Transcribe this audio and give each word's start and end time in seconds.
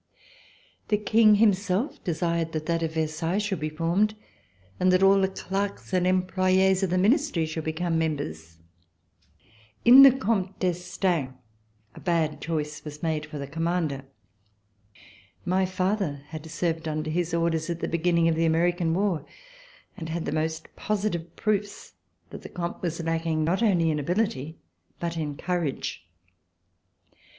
The 0.87 0.97
King 0.97 1.35
himself 1.35 2.03
desired 2.03 2.53
that 2.53 2.65
that 2.65 2.81
of 2.81 2.93
Versailles 2.95 3.37
should 3.37 3.59
be 3.59 3.69
formed 3.69 4.15
and 4.79 4.91
that 4.91 5.03
all 5.03 5.21
the 5.21 5.27
clerks 5.27 5.93
and 5.93 6.07
employes 6.07 6.81
of 6.81 6.89
the 6.89 6.97
Ministry 6.97 7.45
should 7.45 7.65
become 7.65 7.99
mem 7.99 8.15
bers. 8.15 8.57
In 9.85 10.01
the 10.01 10.11
Comte 10.11 10.57
d'Estaing 10.59 11.37
a 11.93 11.99
bad 11.99 12.41
choice 12.41 12.83
was 12.83 13.03
made 13.03 13.27
for 13.27 13.37
the 13.37 13.45
Commander. 13.45 14.05
My 15.45 15.67
father 15.67 16.23
had 16.29 16.49
served 16.49 16.87
under 16.87 17.11
his 17.11 17.31
orders 17.31 17.69
at 17.69 17.79
the 17.79 17.87
beginning 17.87 18.27
of 18.27 18.33
the 18.33 18.45
American 18.47 18.95
war 18.95 19.23
and 19.95 20.09
had 20.09 20.25
the 20.25 20.31
most 20.31 20.75
positive 20.75 21.35
proofs 21.35 21.93
that 22.31 22.41
the 22.41 22.49
Comte 22.49 22.81
was 22.81 23.03
lacking 23.03 23.43
not 23.43 23.61
only 23.61 23.91
in 23.91 23.99
ability 23.99 24.57
but 24.99 25.15
in 25.15 25.37
courage. 25.37 26.07